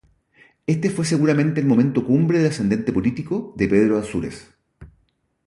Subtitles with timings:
[0.65, 4.49] Este fue seguramente el momento cumbre del ascendente político de Pedro Ansúrez.